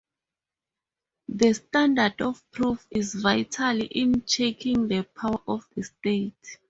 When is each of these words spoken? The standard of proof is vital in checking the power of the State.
The 1.27 1.53
standard 1.53 2.23
of 2.23 2.41
proof 2.49 2.87
is 2.89 3.13
vital 3.13 3.83
in 3.91 4.23
checking 4.25 4.87
the 4.87 5.03
power 5.03 5.43
of 5.47 5.67
the 5.75 5.83
State. 5.83 6.57